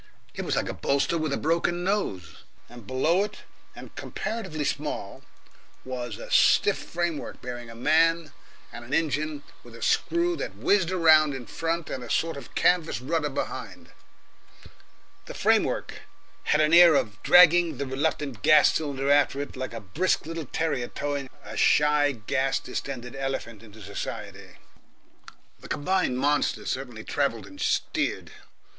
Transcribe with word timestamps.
It 0.33 0.41
was 0.41 0.55
like 0.55 0.67
a 0.67 0.73
bolster 0.73 1.15
with 1.15 1.31
a 1.31 1.37
broken 1.37 1.83
nose, 1.83 2.37
and 2.67 2.87
below 2.87 3.23
it, 3.23 3.43
and 3.75 3.95
comparatively 3.95 4.63
small, 4.63 5.21
was 5.85 6.17
a 6.17 6.31
stiff 6.31 6.79
framework 6.79 7.39
bearing 7.39 7.69
a 7.69 7.75
man 7.75 8.31
and 8.73 8.83
an 8.83 8.95
engine 8.95 9.43
with 9.63 9.75
a 9.75 9.83
screw 9.83 10.35
that 10.37 10.55
whizzed 10.55 10.89
round 10.89 11.35
in 11.35 11.45
front 11.45 11.91
and 11.91 12.03
a 12.03 12.09
sort 12.09 12.35
of 12.35 12.55
canvas 12.55 12.99
rudder 12.99 13.29
behind. 13.29 13.91
The 15.27 15.35
framework 15.35 15.93
had 16.45 16.61
an 16.61 16.73
air 16.73 16.95
of 16.95 17.21
dragging 17.21 17.77
the 17.77 17.85
reluctant 17.85 18.41
gas 18.41 18.73
cylinder 18.73 19.11
after 19.11 19.39
it 19.39 19.55
like 19.55 19.71
a 19.71 19.79
brisk 19.79 20.25
little 20.25 20.45
terrier 20.47 20.87
towing 20.87 21.29
a 21.45 21.55
shy 21.55 22.11
gas 22.13 22.59
distended 22.59 23.15
elephant 23.15 23.61
into 23.61 23.83
society. 23.83 24.53
The 25.59 25.67
combined 25.67 26.17
monster 26.17 26.65
certainly 26.65 27.03
travelled 27.03 27.45
and 27.45 27.61
steered. 27.61 28.31